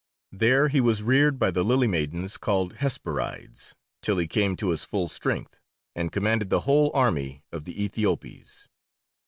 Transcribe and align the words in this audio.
There 0.31 0.67
he 0.67 0.81
was 0.81 1.03
reared 1.03 1.37
by 1.37 1.51
the 1.51 1.63
lily 1.63 1.85
maidens 1.85 2.35
called 2.35 2.77
Hesperides, 2.77 3.75
till 4.01 4.17
he 4.17 4.25
came 4.25 4.55
to 4.55 4.71
his 4.71 4.83
full 4.83 5.07
strength, 5.07 5.59
and 5.95 6.11
commanded 6.11 6.49
the 6.49 6.61
whole 6.61 6.89
army 6.95 7.43
of 7.51 7.65
the 7.65 7.85
Aethiopes. 7.87 8.65